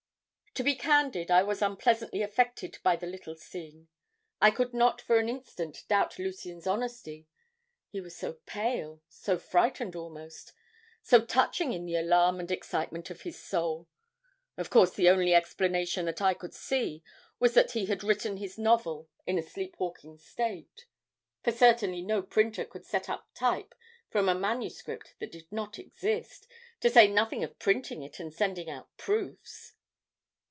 [0.55, 3.87] "To be candid, I was unpleasantly affected by the little scene.
[4.41, 7.25] I could not for an instant doubt Lucien's honesty,
[7.89, 10.51] he was so pale, so frightened almost
[11.01, 13.87] so touching in the alarm and excitement of his soul.
[14.57, 17.01] Of course the only explanation that I could see
[17.39, 20.85] was that he had written his novel in a sleep walking state.
[21.45, 23.73] "For certainly no printer could set up type
[24.09, 26.45] from a manuscript that did not exist,
[26.81, 29.75] to say nothing of printing it and sending out proofs.